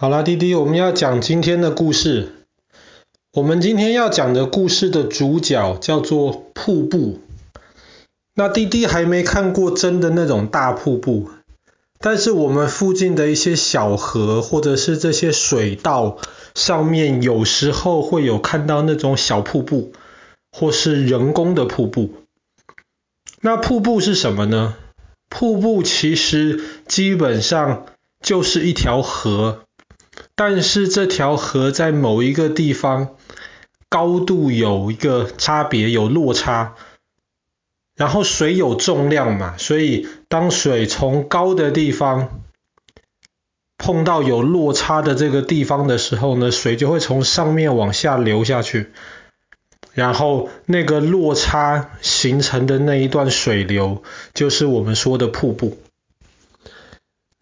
[0.00, 2.32] 好啦，弟弟，我们要讲今天的故事。
[3.34, 7.20] 我们今天要讲的故事的主角叫做瀑布。
[8.34, 11.28] 那弟弟还没看过真的那种大瀑布，
[11.98, 16.16] 但是我们附近的一些小河或者是这些水道
[16.54, 19.92] 上面，有时候会有看到那种小瀑布，
[20.50, 22.14] 或是人工的瀑布。
[23.42, 24.76] 那瀑布是什么呢？
[25.28, 26.58] 瀑布其实
[26.88, 27.84] 基本上
[28.24, 29.66] 就是一条河。
[30.42, 33.08] 但是这条河在某一个地方
[33.90, 36.76] 高度有一个差别，有落差，
[37.94, 42.40] 然后水有重量嘛，所以当水从高的地方
[43.76, 48.92] 碰到有落差的这个地方的时候呢，水就会从上面往下流下去，
[49.92, 55.76] 然后那个落差形成的那一段水流，就是我们说的瀑布。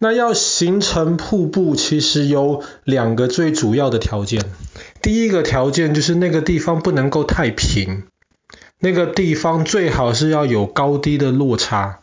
[0.01, 4.45] 那要形成瀑布，其实有两个最主要的条件。
[5.01, 8.03] 第一个条件就是那个地方不能够太平，
[8.79, 11.99] 那个地方最好是要有高低的落差。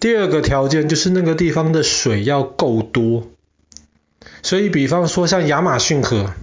[0.00, 3.28] 第二个条件就是那个地方的水要够多。
[4.42, 6.34] 所以，比方说像亚马逊河，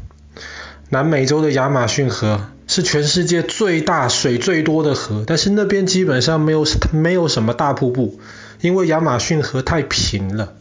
[0.87, 8.21] 南美洲的亚马逊河是全世界最大、水最多的河，但是那边基本上没有没有什么大瀑布。
[8.61, 10.53] 因为亚马逊河太平了，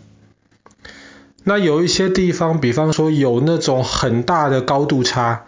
[1.43, 5.47] 那有一些地方，比方说有那种很大的高度差，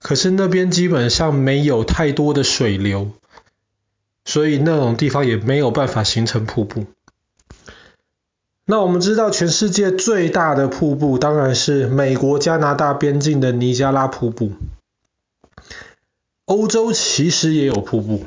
[0.00, 3.12] 可是那边基本上没有太多的水流，
[4.24, 6.86] 所以那种地方也没有办法形成瀑布。
[8.66, 14.52] 那我们知道全世界最大的瀑布当然是美国加拿大边境的尼加拉瀑布，
[16.46, 18.24] 欧洲其实也有瀑布。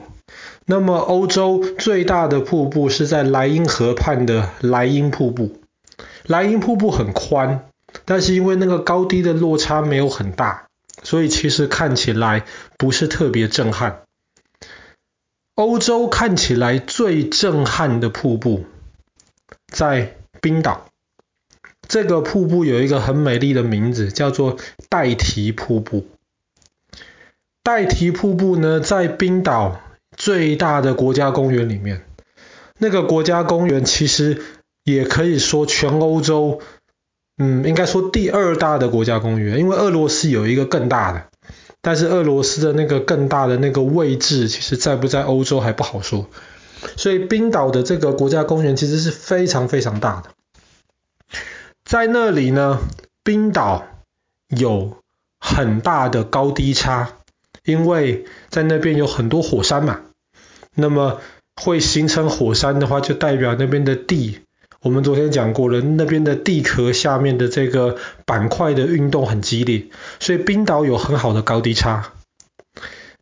[0.69, 5.61] 那么，欧洲最大的瀑布是在莱茵河畔的莱茵瀑布。
[6.25, 7.69] 莱茵瀑布很宽，
[8.03, 10.67] 但是因为那个高低的落差没有很大，
[11.03, 12.43] 所以其实看起来
[12.77, 14.01] 不是特别震撼。
[15.56, 18.66] 欧洲看起来最震撼的瀑布
[19.72, 20.88] 在冰岛。
[21.88, 24.57] 这个瀑布有一个很美丽的名字，叫做
[24.89, 26.06] 代提瀑布。
[27.63, 29.79] 代提瀑布呢，在冰岛。
[30.17, 32.03] 最大的国家公园里面，
[32.79, 34.41] 那个国家公园其实
[34.83, 36.59] 也可以说全欧洲，
[37.38, 41.27] 嗯，应该说第二大的国家公园，因为俄罗斯有一个更大的，
[41.81, 46.27] 但是俄罗斯的那个更大的那个位置，其实在不在欧洲还不好说。
[46.95, 50.31] 所以冰岛的这个国家公园其实是非常非常大的，
[51.85, 52.79] 在那里呢，
[53.23, 53.85] 冰岛
[54.50, 54.97] 有
[55.39, 57.13] 很大的高低差。
[57.63, 60.00] 因为在那边有很多火山嘛，
[60.77, 61.19] 那么
[61.61, 64.39] 会形成火山的话，就代表那边的地，
[64.81, 69.88] 我们昨天讲过了，那边的地壳下面的这个板块的运动很激烈，
[70.19, 72.13] 所以冰岛有很好的高低差。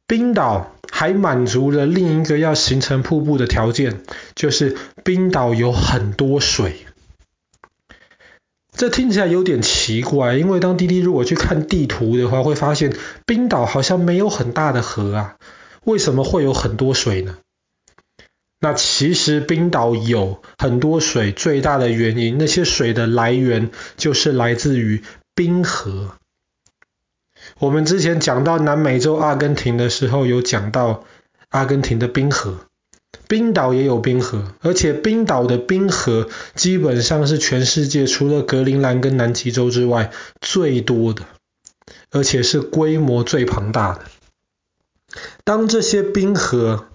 [0.05, 4.01] 冰岛还满足了另一个要形成瀑布的条件，
[4.35, 6.85] 就是冰岛有很多水。
[8.77, 12.93] 这听起来有点奇怪，因为当滴滴如果去看地图的话，会发现
[13.25, 15.37] 冰岛好像没有很大的河啊，
[15.85, 17.37] 为什么会有很多水呢？
[18.59, 25.03] 那其实冰岛有很多水，最大的原因，那些水的来源就是来自于
[25.35, 26.15] 冰河。
[27.59, 31.03] 我们之前讲到南美洲阿根廷的时候，有讲到
[31.49, 32.59] 阿根廷的冰河。
[33.27, 40.11] 冰岛也有冰河，而且冰岛的冰河基本上是全世界除了格陵兰跟南极洲之外
[40.41, 41.23] 最多的，
[42.11, 44.01] 而且是规模最庞大的。
[45.43, 46.87] 当这些冰河，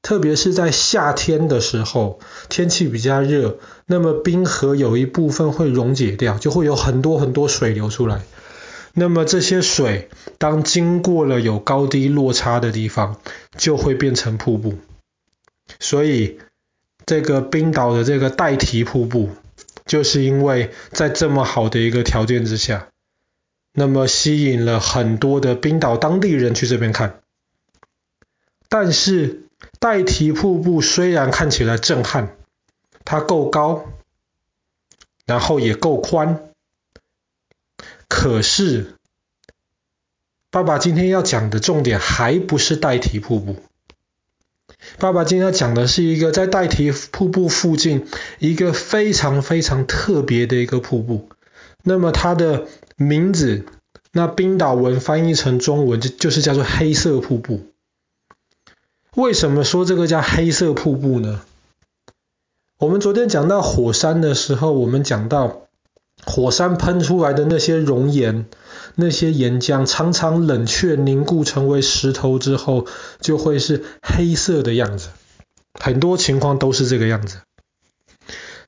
[0.00, 8.22] 特别是在夏天的时候，天气比较热，那么冰河有一部分会溶解掉，就会有很多很多水流出来。
[8.94, 10.08] 那么这些水
[10.38, 13.20] 当经过了有高低落差的地方，
[13.56, 14.78] 就会变成瀑布。
[15.78, 16.38] 所以，
[17.04, 19.30] 这个冰岛的这个代提瀑布，
[19.84, 22.88] 就是因为在这么好的一个条件之下，
[23.74, 27.20] 那么吸引了很多的冰岛当地人去这边看。
[28.68, 29.47] 但是，
[29.78, 32.36] 戴提瀑布虽然看起来震撼，
[33.04, 33.84] 它够高，
[35.24, 36.50] 然后也够宽，
[38.08, 38.94] 可是，
[40.50, 43.56] 爸爸今天要讲的重点还不是戴提瀑布。
[44.98, 48.06] 爸爸今天要讲的是一个在戴提瀑布附近
[48.38, 51.28] 一个非常非常特别的一个瀑布。
[51.82, 52.66] 那么它的
[52.96, 53.64] 名字，
[54.12, 57.66] 那冰岛文翻译成中文就就是叫做黑色瀑布。
[59.18, 61.40] 为什么说这个叫黑色瀑布呢？
[62.78, 65.62] 我们昨天讲到火山的时候，我们讲到
[66.24, 68.46] 火山喷出来的那些熔岩，
[68.94, 72.86] 那些岩浆常常冷却凝固成为石头之后，
[73.20, 75.08] 就会是黑色的样子。
[75.74, 77.38] 很多情况都是这个样子。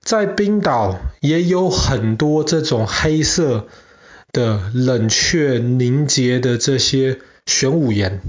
[0.03, 3.69] 在冰岛也有很多这种黑色
[4.33, 8.21] 的冷却凝结的这些玄武岩。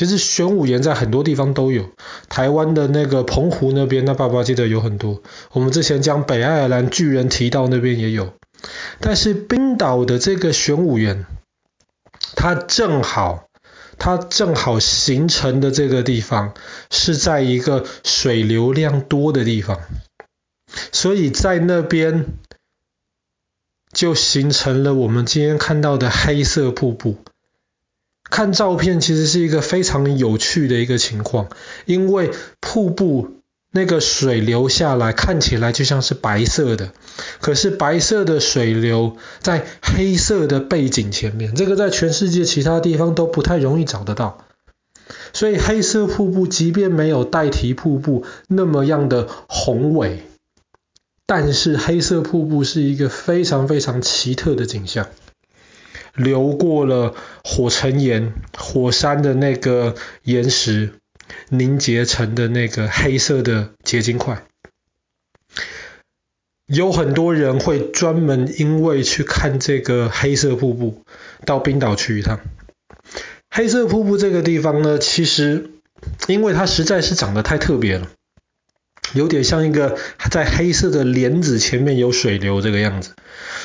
[0.00, 1.90] 其实玄武岩在很多地方都有，
[2.30, 5.22] 台湾的那个澎湖那边，那爸爸记得有很多。
[5.52, 8.32] 我们之前将北爱尔兰巨人提到那边也有，
[9.00, 11.26] 但是冰岛的这个玄武岩，
[12.34, 13.48] 它正好，
[13.98, 16.54] 它正好形成的这个地方
[16.90, 19.80] 是在一个水流量多的地方，
[20.92, 22.24] 所以在那边
[23.92, 27.18] 就形成了我们今天看到的黑色瀑布。
[28.30, 31.48] 看照片其实是一个非常有趣的一个情况，
[31.84, 32.30] 因为
[32.60, 33.32] 瀑布
[33.72, 36.92] 那个水流下来看起来就像是白色的，
[37.40, 44.44] 可是白色的水流在黑色的背景前面，这个在全世界其他地方都不太容易找得到。
[45.32, 50.22] 所以黑色瀑布即便没有代替瀑布那么样的宏伟，
[51.26, 55.06] 但是黑色瀑布是一个非常非常奇特的景象。
[56.22, 60.90] 流过了火成岩，火山的那个岩石
[61.48, 64.42] 凝结成的那个黑色的结晶块，
[66.66, 71.02] 有很多人会专门因为去看这个黑色瀑布，
[71.44, 72.40] 到冰岛去一趟。
[73.50, 75.70] 黑色瀑布这个地方呢，其实
[76.28, 78.08] 因为它实在是长得太特别了，
[79.14, 79.96] 有点像一个
[80.30, 83.12] 在黑色的帘子前面有水流这个样子。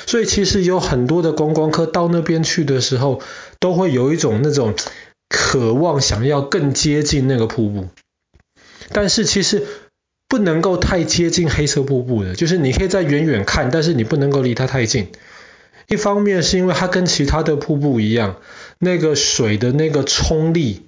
[0.06, 3.22] 所以其实有很多的观光客到那边去的时候，
[3.60, 4.76] 都会有一种那种
[5.30, 7.88] 渴望想要更接近那个瀑布。
[8.92, 9.66] 但是其实
[10.28, 15.08] 不能够太接近黑色瀑布的，就是你可以在远远看，但是你不能够离它太近。
[15.88, 18.38] 一方面是因为它跟其他的瀑布一样，
[18.80, 20.88] 那个水的那个冲力。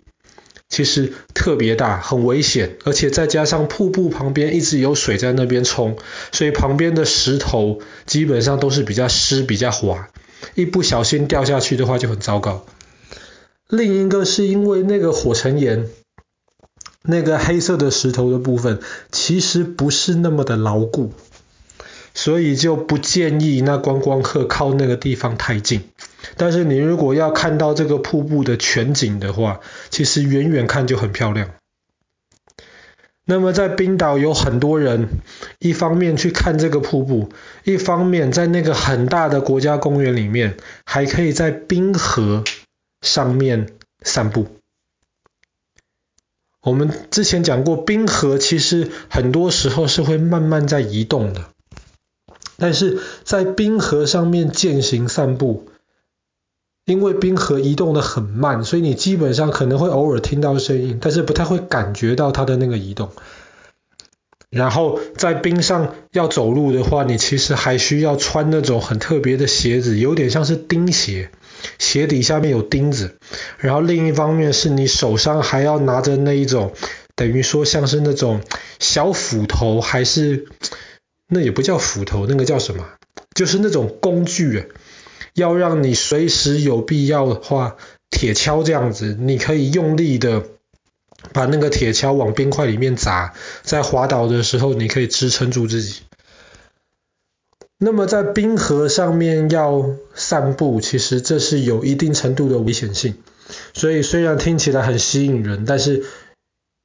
[0.70, 5.98] 其实特别大，很危险，而且再加上瀑布旁边一直有水在那边冲，
[6.32, 10.10] 所以旁边的石头基本上都是比较湿、比较滑，
[10.56, 12.66] 一不小心掉下去的话就很糟糕。
[13.70, 15.88] 另一个是因为那个火成岩，
[17.02, 18.80] 那个黑色的石头的部分
[19.12, 21.14] 其实不是那么的牢固，
[22.14, 25.90] 所以就不建议那观光客靠那个地方太近。
[26.38, 31.50] 但是你如果要看到这个瀑布的全景的话，其实远远看就很漂亮。
[33.30, 35.10] 那么在冰岛有很多人，
[35.60, 37.30] 一方面去看这个瀑布，
[37.66, 40.56] 一方面在那个很大的国家公园里面，
[40.86, 42.46] 还可以在冰河
[43.02, 44.48] 上面散步。
[46.62, 51.50] 我们之前讲过，冰河其实很多时候是会慢慢在移动的，
[52.58, 55.68] 但是在冰河上面健行散步。
[56.88, 63.12] 因为冰河移动得很慢，所以你基本上可能会偶尔听到声音，但是不太会感觉到它的那个移动。
[64.50, 71.30] 然后在冰上要走路的话，你其实还需要穿那种很特别的鞋子，有点像是钉鞋，
[71.78, 73.18] 鞋底下面有钉子。
[73.58, 76.72] 然后另一方面是你手上还要拿着那一种，
[77.16, 78.40] 等于说像是那种
[78.80, 80.48] 小斧头，还是
[81.28, 82.86] 那也不叫斧头，那个叫什么？
[83.36, 84.68] 就是那种工具。
[85.34, 87.78] 要让你随时有必要的话，
[88.10, 90.44] 铁锹这样子，你可以用力的
[91.34, 93.34] 把那个铁锹往冰块里面砸，
[93.64, 96.02] 在滑倒的时候，你可以支撑住自己。
[97.80, 103.16] 那么在冰河上面要散步，其实这是有一定程度的危险性。
[103.74, 106.04] 所以虽然听起来很吸引人，但是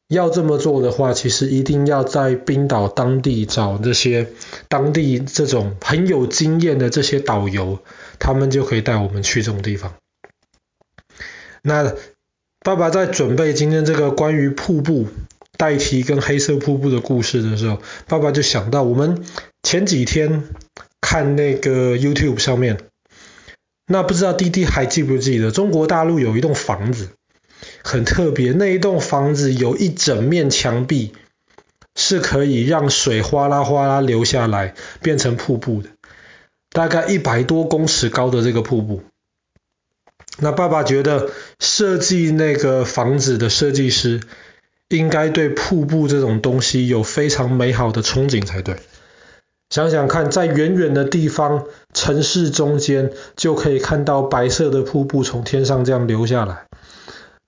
[0.09, 4.29] 要这么做的话，其实一定要在冰岛当地找这些
[4.69, 7.79] 当地这种很有经验的这些导游。
[8.19, 9.95] 他们就可以带我们去这种地方。
[11.61, 11.93] 那
[12.61, 15.09] 爸爸在准备今天这个关于瀑布
[15.57, 19.25] 代替跟黑色瀑布的故事的时候，爸爸就想到我们
[19.65, 20.45] 前几天
[21.01, 22.79] 看那个 YouTube 上面，
[23.89, 27.09] 那不知道弟弟还记不记得，中国大陆有一栋房子
[27.83, 31.13] 很特别，那一栋房子有一整面墙壁
[31.95, 35.89] 是可以让水哗啦哗啦流下来变成瀑布的。
[36.71, 39.03] 大概一百多公尺高的这个瀑布，
[40.39, 44.21] 那爸爸觉得设计那个房子的设计师
[44.89, 48.77] 应该对瀑布这种东西有非常美好的憧憬才对。
[49.69, 56.67] 想想看，在远远的地方，城市中间就可以看到白色的瀑布从天上这样流下来，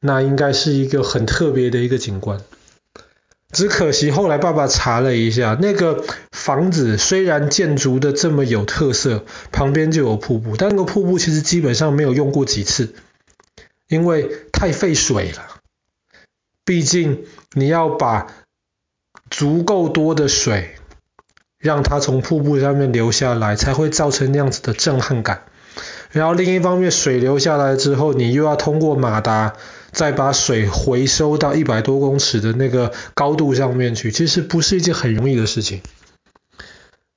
[0.07, 2.39] 那应该是一个很特别的一个景观。
[3.51, 12.95] 只可惜后来爸爸查了一下，那个房子虽然建筑的这么有特色，旁边就有瀑布，但那个瀑布其实基本上没有用过几次，
[13.89, 15.63] 因为太费水了。
[16.67, 18.27] 毕竟你要把
[19.31, 20.75] 足够多的水
[21.59, 25.45] 让它从瀑布上面流下来，才会造成那样子的震撼感。
[26.11, 29.55] 然后另一方面，水流下来之后，你又要通过马达
[29.91, 35.81] 再把水回收到一百多公尺的那个高度上面去，其实不是一件很容易的事情。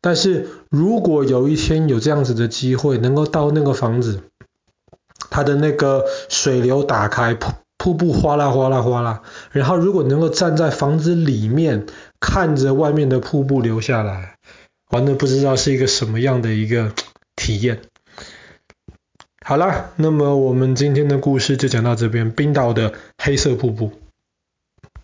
[0.01, 4.21] 但是如果有一天有这样子的机会，能够到那个房子，
[5.29, 9.21] 它的那个水流打开，瀑瀑布哗啦哗啦哗啦，
[9.51, 11.85] 然后如果能够站在房子里面
[12.19, 14.35] 看着外面的瀑布流下来，
[14.91, 16.93] 完了不知道是一个什么样的一个
[17.35, 17.81] 体验。
[19.47, 23.89] 好啦，那么我们今天的故事就讲到这边，冰岛的黑色瀑布。